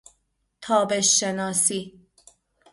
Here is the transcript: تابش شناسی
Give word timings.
تابش 0.61 1.19
شناسی 1.19 2.01